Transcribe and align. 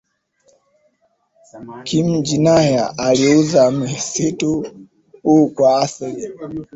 Khimji 1.85 2.37
nae 2.37 2.79
aliuza 2.97 3.71
msitu 3.71 4.65
huu 5.23 5.49
kwa 5.49 5.81
Asar 5.81 6.13